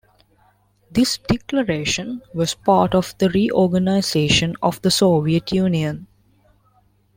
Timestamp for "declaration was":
1.19-2.55